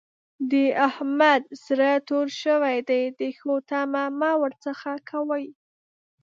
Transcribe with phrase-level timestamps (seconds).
[0.51, 0.53] د
[0.87, 5.45] احمد زړه تور شوی دی؛ د ښو تمه مه ور څځه کوئ.